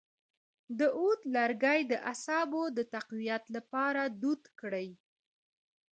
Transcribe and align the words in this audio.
د 0.79 0.79
عود 0.97 1.21
لرګی 1.35 1.79
د 1.91 1.93
اعصابو 2.11 2.63
د 2.77 2.79
تقویت 2.95 3.43
لپاره 3.55 4.01
دود 4.21 4.41
کړئ 4.59 4.89